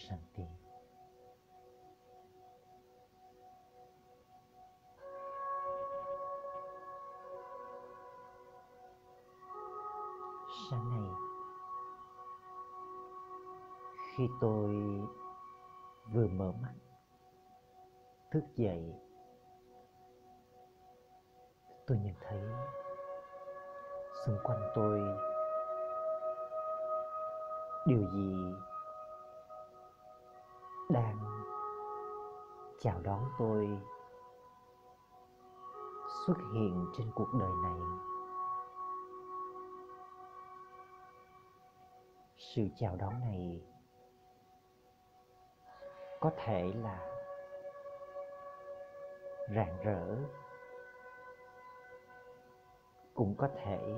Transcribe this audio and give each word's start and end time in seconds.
Shanti. 0.00 0.42
Sáng 10.70 10.90
nay, 10.90 11.10
khi 14.16 14.28
tôi 14.40 14.74
vừa 16.12 16.26
mở 16.28 16.52
mắt, 16.62 16.74
thức 18.30 18.44
dậy, 18.56 18.94
tôi 21.86 21.98
nhận 21.98 22.14
thấy 22.20 22.42
xung 24.26 24.38
quanh 24.42 24.70
tôi 24.74 25.00
điều 27.86 28.10
gì 28.12 28.54
đang 30.92 31.18
chào 32.78 33.00
đón 33.02 33.24
tôi 33.38 33.78
xuất 36.26 36.36
hiện 36.54 36.86
trên 36.96 37.10
cuộc 37.14 37.28
đời 37.40 37.52
này. 37.62 37.80
Sự 42.36 42.62
chào 42.76 42.96
đón 42.96 43.20
này 43.20 43.62
có 46.20 46.30
thể 46.36 46.72
là 46.82 47.10
rạng 49.54 49.76
rỡ, 49.84 50.16
cũng 53.14 53.34
có 53.38 53.48
thể 53.56 53.94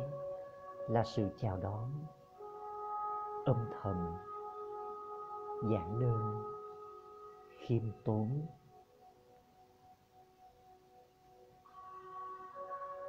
là 0.89 1.05
sự 1.05 1.29
chào 1.37 1.57
đón 1.57 1.91
âm 3.45 3.71
thầm 3.83 4.17
giản 5.71 6.01
đơn 6.01 6.53
khiêm 7.73 7.93
tốn. 8.05 8.47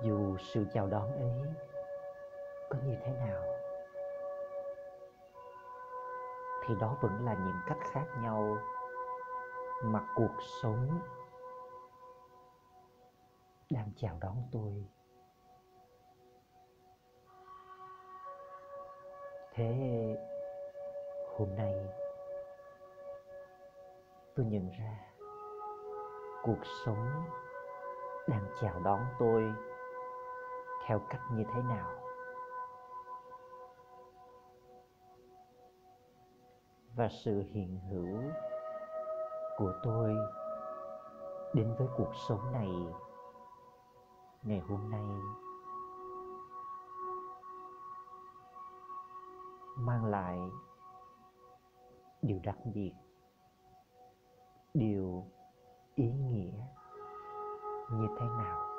Dù 0.01 0.37
sự 0.37 0.65
chào 0.73 0.87
đón 0.87 1.11
ấy 1.11 1.41
có 2.69 2.77
như 2.85 2.95
thế 3.01 3.13
nào, 3.13 3.43
thì 6.65 6.75
đó 6.81 6.97
vẫn 7.01 7.25
là 7.25 7.33
những 7.33 7.61
cách 7.67 7.77
khác 7.91 8.05
nhau 8.21 8.57
mà 9.83 10.07
cuộc 10.15 10.35
sống 10.61 10.99
đang 13.69 13.91
chào 13.95 14.17
đón 14.21 14.37
tôi. 14.51 14.85
Thế 19.53 19.75
hôm 21.37 21.55
nay 21.55 22.02
tôi 24.35 24.45
nhận 24.45 24.69
ra 24.69 24.99
cuộc 26.43 26.65
sống 26.85 27.23
đang 28.27 28.45
chào 28.61 28.79
đón 28.83 28.99
tôi 29.19 29.53
theo 30.85 30.99
cách 31.09 31.21
như 31.33 31.43
thế 31.53 31.61
nào. 31.61 31.89
Và 36.95 37.07
sự 37.09 37.43
hiện 37.51 37.79
hữu 37.89 38.31
của 39.57 39.73
tôi 39.83 40.15
đến 41.53 41.75
với 41.77 41.87
cuộc 41.97 42.11
sống 42.27 42.51
này 42.51 42.69
ngày 44.43 44.59
hôm 44.59 44.89
nay 44.91 45.05
mang 49.77 50.05
lại 50.05 50.39
điều 52.21 52.39
đặc 52.43 52.57
biệt 52.73 52.93
điều 54.73 55.25
ý 55.95 56.05
nghĩa 56.05 56.51
như 57.91 58.07
thế 58.19 58.25
nào? 58.25 58.72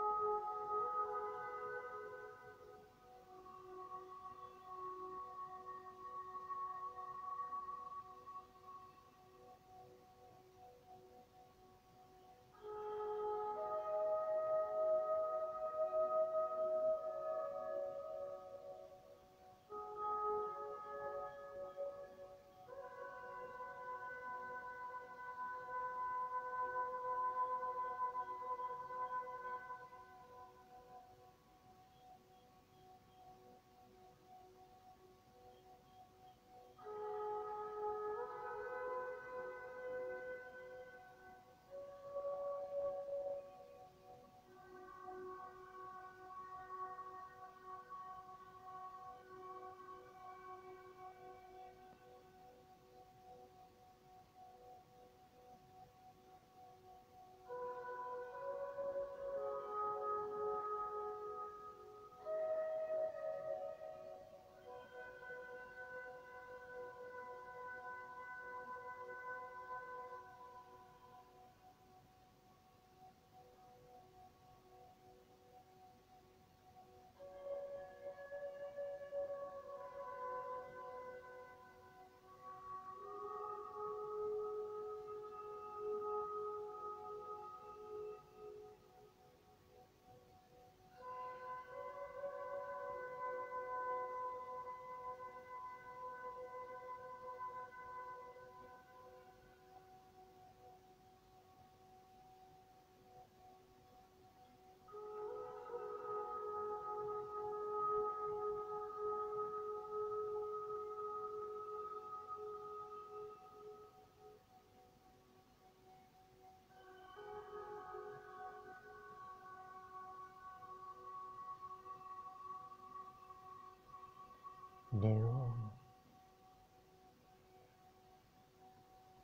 Nếu 125.03 125.51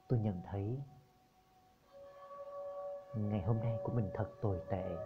tôi 0.08 0.18
nhận 0.18 0.42
thấy 0.44 0.82
ngày 3.14 3.42
hôm 3.42 3.58
nay 3.60 3.78
của 3.84 3.92
mình 3.92 4.10
thật 4.14 4.30
tồi 4.40 4.60
tệ, 4.70 4.96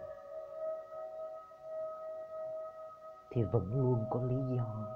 thì 3.29 3.43
vẫn 3.43 3.73
luôn 3.73 4.05
có 4.09 4.21
lý 4.23 4.57
do 4.57 4.87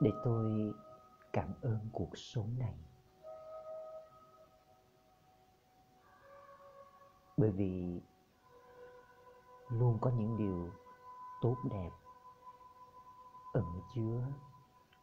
để 0.00 0.10
tôi 0.24 0.72
cảm 1.32 1.54
ơn 1.62 1.88
cuộc 1.92 2.10
sống 2.14 2.54
này. 2.58 2.74
Bởi 7.36 7.50
vì 7.50 8.00
luôn 9.68 9.98
có 10.00 10.10
những 10.10 10.36
điều 10.36 10.70
tốt 11.42 11.56
đẹp 11.70 11.90
ẩn 13.52 13.80
chứa 13.94 14.32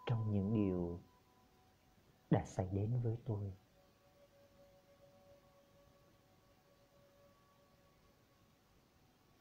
trong 0.05 0.31
những 0.31 0.53
điều 0.53 0.99
đã 2.29 2.45
xảy 2.45 2.69
đến 2.71 3.01
với 3.03 3.17
tôi. 3.25 3.53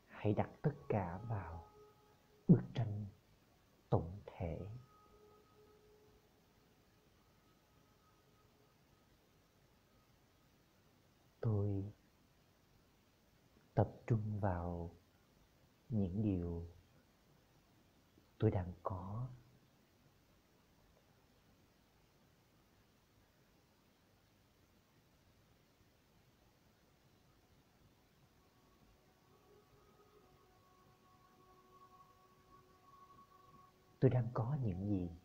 Hãy 0.09 0.35
đặt 0.35 0.51
tất 0.63 0.75
cả 0.89 1.21
vào 1.29 1.65
bức 2.49 2.63
tranh 2.75 3.07
tổng 3.91 4.21
thể. 4.27 4.59
Tôi 11.41 11.93
tập 13.75 13.91
trung 14.07 14.41
vào 14.41 14.91
những 15.89 16.23
điều 16.23 16.68
tôi 18.39 18.51
đang 18.51 18.73
có. 18.83 19.27
Tôi 34.01 34.11
đang 34.11 34.29
có 34.35 34.57
những 34.63 34.89
gì? 34.89 35.18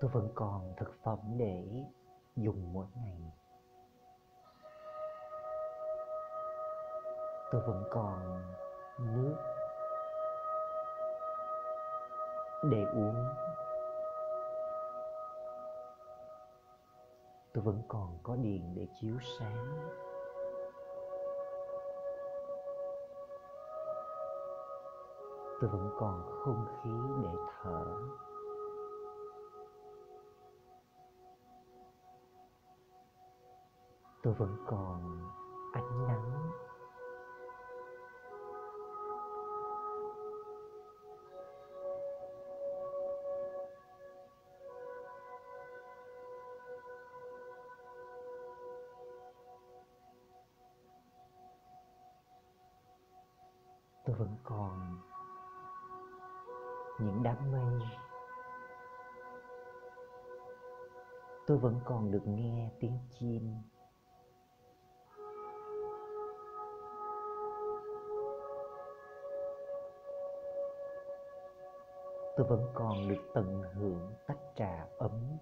Tôi 0.00 0.10
vẫn 0.10 0.28
còn 0.34 0.74
thực 0.76 0.98
phẩm 1.02 1.18
để 1.36 1.84
dùng 2.36 2.72
mỗi 2.72 2.86
ngày. 2.96 3.32
Tôi 7.52 7.60
vẫn 7.66 7.84
còn 7.90 8.42
nước 8.98 9.36
để 12.70 12.84
uống. 12.84 13.24
Tôi 17.52 17.64
vẫn 17.64 17.82
còn 17.88 18.18
có 18.22 18.36
điện 18.36 18.74
để 18.76 18.86
chiếu 19.00 19.16
sáng. 19.38 19.90
Tôi 25.60 25.70
vẫn 25.70 25.90
còn 25.98 26.22
không 26.44 26.66
khí 26.82 26.90
để 27.22 27.30
thở. 27.62 27.84
Tôi 34.22 34.34
vẫn 34.34 34.56
còn 34.66 35.20
ánh 35.72 36.06
nắng. 36.06 36.50
Tôi 54.04 54.16
vẫn 54.16 54.36
còn 54.44 54.98
những 56.98 57.22
đám 57.22 57.52
mây. 57.52 57.88
Tôi 61.46 61.58
vẫn 61.58 61.80
còn 61.84 62.10
được 62.10 62.22
nghe 62.26 62.70
tiếng 62.80 62.98
chim. 63.10 63.54
Tôi 72.40 72.48
vẫn 72.48 72.70
còn 72.74 73.08
được 73.08 73.30
tận 73.34 73.62
hưởng 73.74 74.14
tách 74.26 74.38
trà 74.54 74.86
ấm. 74.98 75.38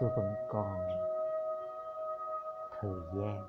Tôi 0.00 0.10
vẫn 0.16 0.34
còn 0.48 0.76
thời 2.80 3.00
gian. 3.14 3.48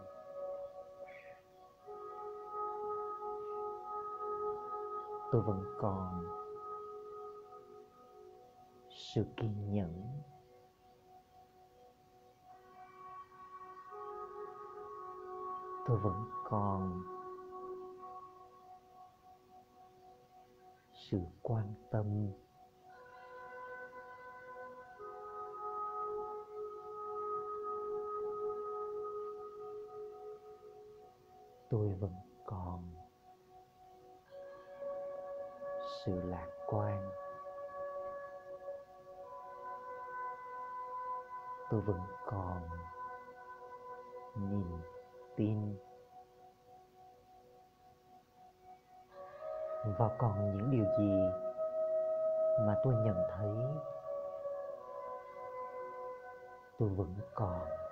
Tôi 5.31 5.41
vẫn 5.41 5.63
còn 5.79 6.25
sự 8.89 9.25
kiên 9.37 9.73
nhẫn. 9.73 10.23
Tôi 15.93 16.01
vẫn 16.01 16.25
còn 16.43 17.03
sự 20.93 21.19
quan 21.41 21.73
tâm. 21.91 22.31
Tôi 31.69 31.93
vẫn 31.99 32.13
còn 32.45 32.83
sự 36.05 36.21
lạc 36.23 36.47
quan. 36.67 37.09
Tôi 41.69 41.81
vẫn 41.81 42.01
còn 42.25 42.69
niềm 44.35 44.81
tin. 45.35 45.82
Và 49.83 50.09
còn 50.17 50.57
những 50.57 50.71
điều 50.71 50.85
gì 50.97 51.11
mà 52.59 52.75
tôi 52.83 52.93
nhận 52.93 53.17
thấy 53.37 53.49
tôi 56.79 56.89
vẫn 56.89 57.15
còn? 57.33 57.82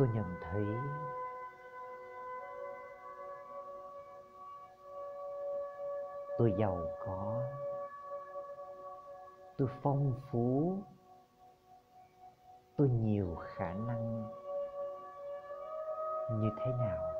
Tôi 0.00 0.08
nhận 0.14 0.34
thấy 0.40 0.64
tôi 6.38 6.54
giàu 6.58 6.78
có, 7.06 7.42
tôi 9.58 9.68
phong 9.82 10.12
phú, 10.30 10.76
tôi 12.76 12.88
nhiều 12.88 13.36
khả 13.40 13.74
năng. 13.74 14.30
Như 16.30 16.50
thế 16.58 16.72
nào? 16.78 17.19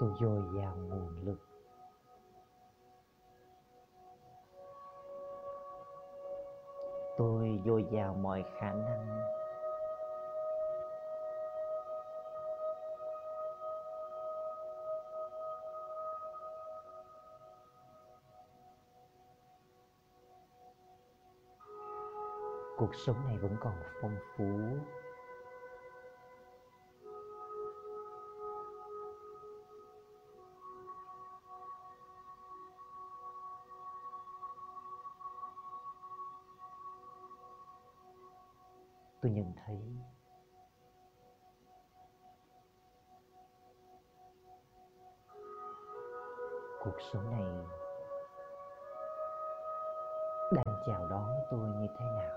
Dồi 0.00 0.42
dào 0.56 0.76
nguồn 0.76 1.24
lực. 1.24 1.38
Tôi 7.18 7.60
dồi 7.66 7.86
dào 7.92 8.14
mọi 8.14 8.44
khả 8.58 8.72
năng. 8.72 9.20
Cuộc 22.76 22.94
sống 22.94 23.16
này 23.26 23.38
vẫn 23.38 23.56
còn 23.60 23.74
phong 24.02 24.16
phú. 24.36 24.44
Chào 50.90 51.06
đón 51.06 51.28
tôi 51.50 51.60
như 51.60 51.86
thế 51.98 52.04
nào. 52.04 52.36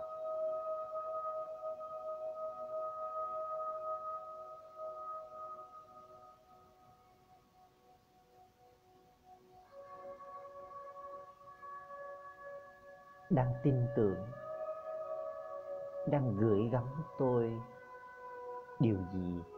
Đang 13.29 13.53
tin 13.63 13.87
tưởng, 13.95 14.27
đang 16.07 16.37
gửi 16.37 16.69
gắm 16.71 17.03
tôi 17.19 17.61
điều 18.79 18.97
gì? 19.13 19.52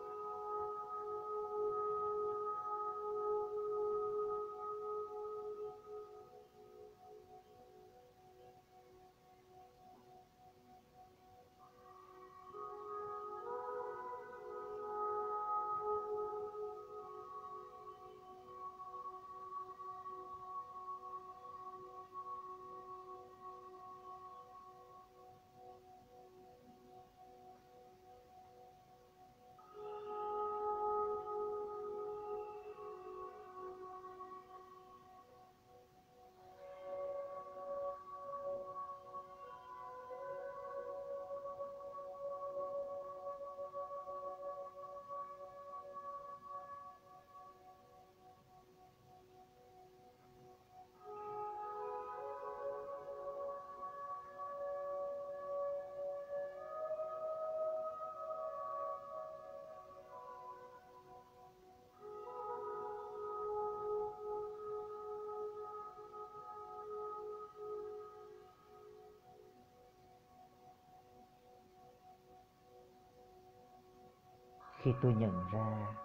khi 74.85 74.93
tôi 75.01 75.13
nhận 75.13 75.45
ra 75.51 75.95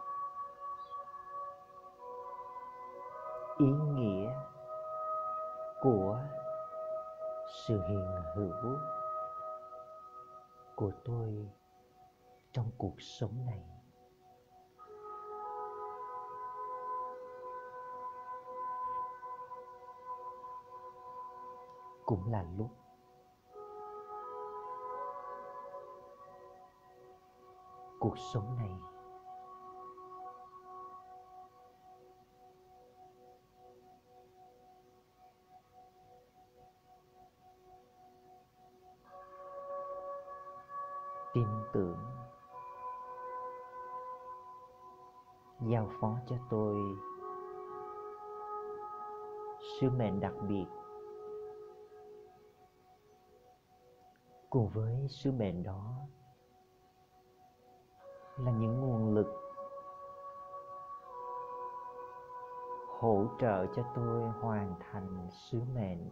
ý 3.58 3.66
nghĩa 3.66 4.32
của 5.80 6.20
sự 7.66 7.80
hiện 7.88 8.22
hữu 8.34 8.78
của 10.76 10.90
tôi 11.04 11.48
trong 12.52 12.70
cuộc 12.78 12.94
sống 12.98 13.46
này. 13.46 13.64
Cũng 22.06 22.32
là 22.32 22.44
lúc 22.58 22.79
cuộc 28.10 28.18
sống 28.18 28.56
này. 28.58 28.70
Tin 41.34 41.46
tưởng. 41.72 41.98
Giao 45.60 45.90
phó 46.00 46.18
cho 46.26 46.36
tôi. 46.50 46.76
Sứ 49.80 49.90
mệnh 49.90 50.20
đặc 50.20 50.32
biệt. 50.48 50.66
Cùng 54.50 54.68
với 54.68 55.08
sứ 55.08 55.32
mệnh 55.32 55.62
đó 55.62 56.00
là 58.44 58.52
những 58.52 58.80
nguồn 58.80 59.14
lực 59.14 59.26
hỗ 63.00 63.26
trợ 63.40 63.66
cho 63.76 63.82
tôi 63.94 64.22
hoàn 64.40 64.74
thành 64.80 65.28
sứ 65.30 65.60
mệnh. 65.74 66.10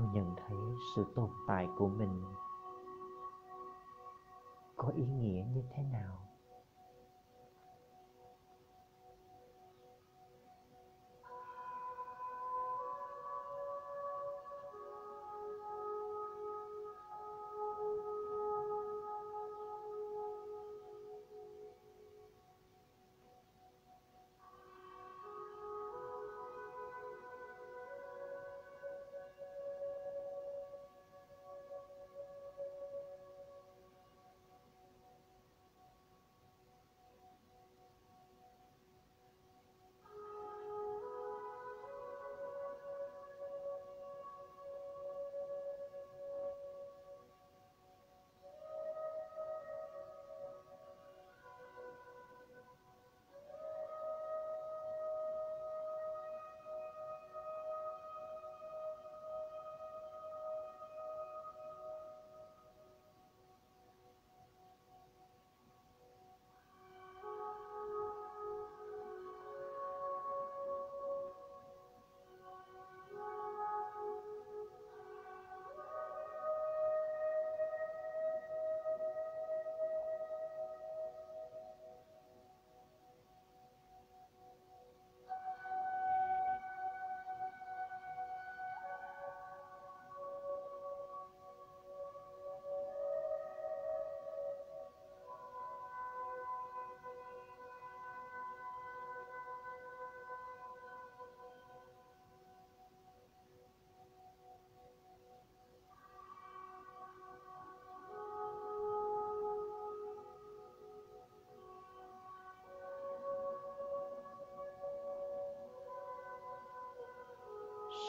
Tôi 0.00 0.08
nhận 0.12 0.34
thấy 0.36 0.58
sự 0.96 1.04
tồn 1.14 1.30
tại 1.48 1.68
của 1.76 1.88
mình. 1.88 2.22
Có 4.76 4.88
ý 4.88 5.06
nghĩa 5.06 5.44
như 5.54 5.62
thế 5.70 5.82
nào? 5.92 6.29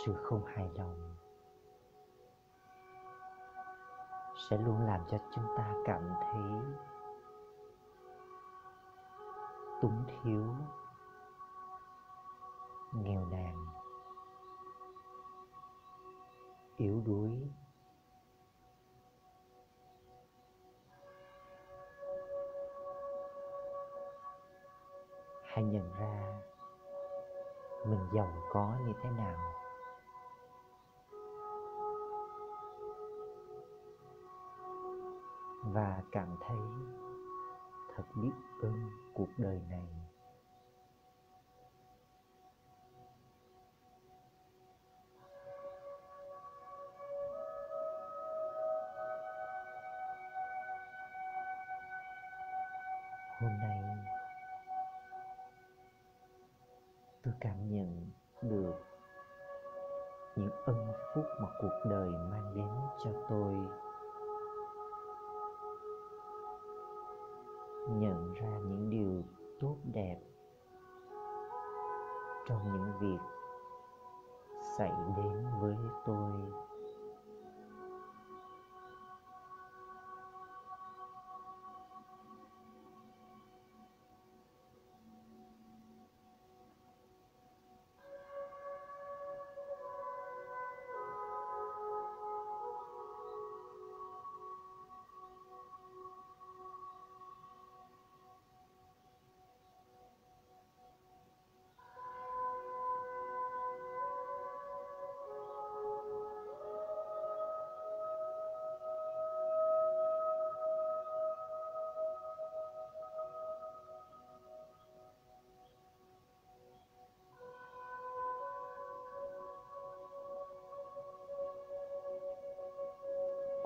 Sự 0.05 0.13
không 0.23 0.45
hài 0.45 0.69
lòng 0.73 1.15
sẽ 4.49 4.57
luôn 4.57 4.85
làm 4.87 5.01
cho 5.11 5.17
chúng 5.35 5.43
ta 5.57 5.73
cảm 5.85 6.13
thấy 6.21 6.51
túng 9.81 10.03
thiếu, 10.07 10.45
nghèo 12.93 13.25
nàn, 13.25 13.65
yếu 16.77 17.01
đuối. 17.05 17.49
Hãy 25.43 25.63
nhận 25.63 25.93
ra 25.93 26.41
mình 27.85 28.07
giàu 28.13 28.33
có 28.53 28.75
như 28.85 28.93
thế 29.01 29.09
nào. 29.09 29.60
Và 35.73 36.01
cảm 36.11 36.35
thấy 36.47 36.57
thật 37.95 38.03
biết 38.15 38.31
ơn 38.61 38.89
cuộc 39.13 39.29
đời 39.37 39.61
này. 39.69 39.87
Hôm 53.41 53.57
nay, 53.57 53.81
tôi 57.23 57.33
cảm 57.39 57.69
nhận 57.69 58.09
được 58.41 58.73
những 60.35 60.51
ân 60.65 60.93
phúc 61.15 61.25
mà 61.41 61.47
cuộc 61.59 61.79
đời 61.89 62.09
mang 62.09 62.53
đến 62.55 62.69
cho 63.03 63.11
tôi. 63.29 63.80
Nhận 68.01 68.33
ra 68.33 68.59
những 68.67 68.89
điều 68.89 69.23
tốt 69.59 69.77
đẹp 69.93 70.17
trong 72.47 72.59
những 72.73 72.91
việc 73.01 73.21
xảy 74.77 74.91
đến 75.17 75.45
với 75.61 75.75
tôi. 76.05 76.31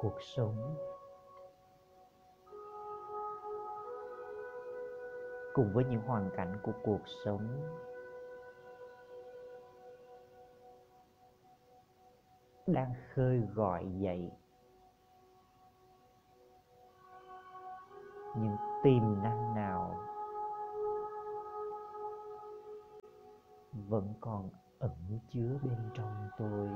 Cuộc 0.06 0.22
sống. 0.22 0.76
Cùng 5.54 5.74
với 5.74 5.86
những 5.86 6.02
hoàn 6.02 6.30
cảnh 6.38 6.60
của 6.64 6.72
cuộc 6.84 7.02
sống, 7.26 7.48
đang 12.68 12.94
khơi 13.14 13.42
gọi 13.56 13.86
dậy 13.98 14.32
những 18.36 18.56
tiềm 18.84 19.24
năng 19.24 19.56
nào 19.56 20.00
vẫn 23.74 24.14
còn 24.22 24.50
ẩn 24.80 25.20
chứa 25.30 25.58
bên 25.64 25.90
trong 25.94 26.30
tôi. 26.38 26.70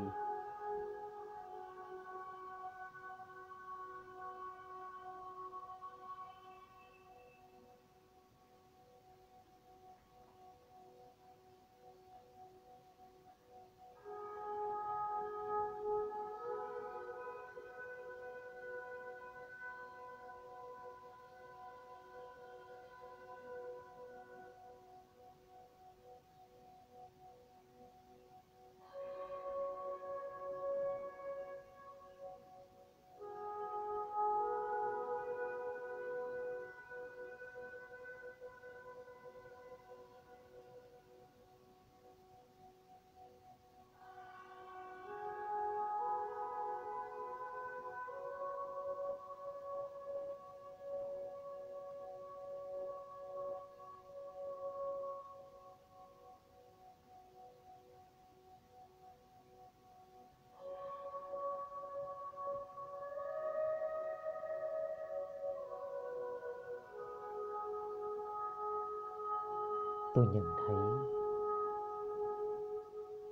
Tôi 70.20 70.28
nhận 70.34 70.56
thấy 70.68 70.76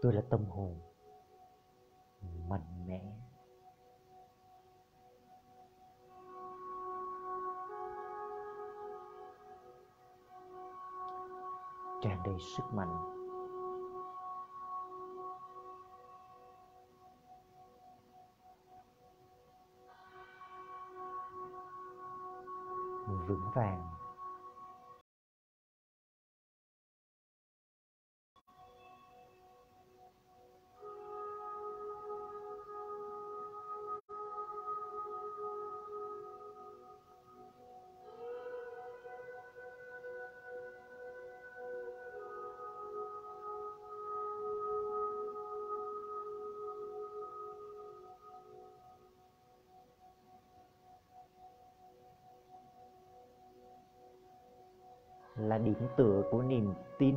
tôi 0.02 0.14
là 0.14 0.22
tâm 0.30 0.46
hồn 0.46 0.80
mạnh 2.50 2.86
mẽ. 2.88 3.02
Tràn 12.02 12.24
đầy 12.26 12.36
sức 12.40 12.64
mạnh. 12.74 13.14
Vững 23.28 23.52
vàng. 23.56 23.97
Là 55.40 55.58
điểm 55.58 55.88
tựa 55.98 56.24
của 56.32 56.42
niềm 56.42 56.74
tin. 56.98 57.16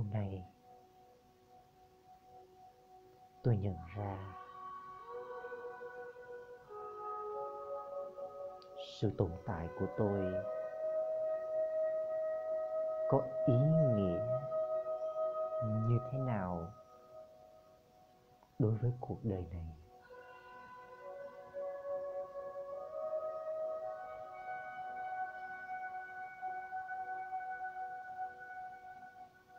Hôm 0.00 0.12
nay, 0.12 0.44
tôi 3.42 3.56
nhận 3.56 3.76
ra 3.96 4.34
sự 9.00 9.12
tồn 9.18 9.30
tại 9.46 9.68
của 9.78 9.86
tôi 9.96 10.34
có 13.08 13.22
ý 13.46 13.54
nghĩa 13.94 14.40
như 15.88 15.98
thế 16.10 16.18
nào 16.18 16.72
đối 18.58 18.72
với 18.72 18.92
cuộc 19.00 19.18
đời 19.24 19.44
này. 19.52 19.79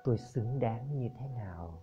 Tôi 0.03 0.17
xứng 0.17 0.59
đáng 0.59 0.99
như 0.99 1.09
thế 1.19 1.27
nào? 1.27 1.81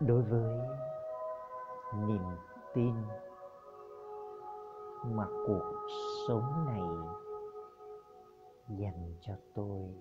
Đối 0.00 0.22
với 0.22 0.58
niềm 1.94 2.22
tin 2.74 2.94
mà 5.04 5.26
cuộc 5.46 5.86
sống 6.28 6.64
này 6.66 6.82
dành 8.68 9.14
cho 9.20 9.34
tôi 9.54 9.94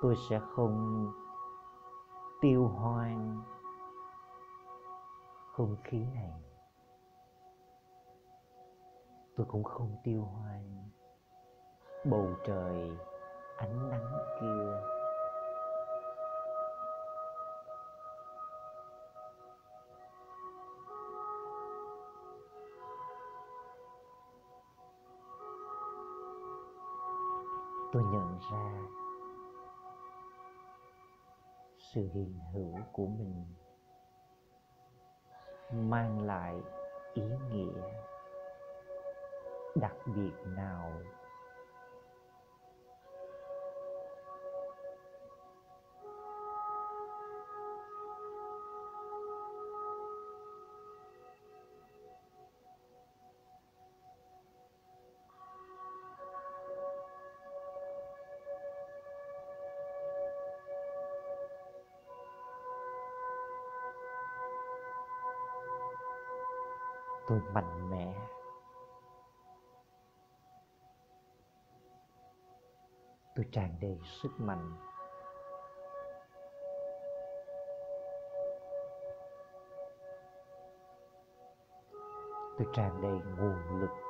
tôi 0.00 0.16
sẽ 0.28 0.40
không 0.54 1.06
tiêu 2.40 2.68
hoang 2.68 3.42
không 5.52 5.76
khí 5.84 5.98
này. 6.14 6.42
Tôi 9.36 9.46
cũng 9.50 9.64
không 9.64 9.96
tiêu 10.04 10.22
hoang 10.22 10.90
bầu 12.04 12.26
trời 12.46 12.90
ánh 13.56 13.90
nắng 13.90 14.12
kia. 14.40 14.80
Tôi 27.92 28.02
nhận 28.02 28.38
ra 28.50 28.99
sự 31.94 32.08
hiện 32.14 32.38
hữu 32.52 32.74
của 32.92 33.06
mình 33.06 33.44
mang 35.70 36.26
lại 36.26 36.54
ý 37.14 37.22
nghĩa 37.52 37.82
đặc 39.74 39.94
biệt 40.06 40.32
nào 40.56 40.92
tôi 67.30 67.40
mạnh 67.52 67.90
mẽ. 67.90 68.14
Tôi 73.34 73.46
tràn 73.52 73.76
đầy 73.80 73.98
sức 74.22 74.30
mạnh. 74.38 74.72
Tôi 82.58 82.66
tràn 82.72 83.02
đầy 83.02 83.12
nguồn 83.12 83.80
lực. 83.80 84.09